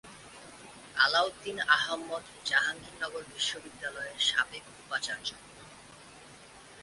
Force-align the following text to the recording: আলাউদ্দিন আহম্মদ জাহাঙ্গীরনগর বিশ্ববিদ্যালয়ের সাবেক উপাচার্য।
আলাউদ্দিন 0.95 1.57
আহম্মদ 1.77 2.23
জাহাঙ্গীরনগর 2.45 3.23
বিশ্ববিদ্যালয়ের 3.33 4.17
সাবেক 4.29 4.63
উপাচার্য। 4.81 5.29